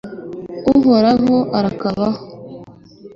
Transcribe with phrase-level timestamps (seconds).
[0.73, 2.17] uhoraho arakabaho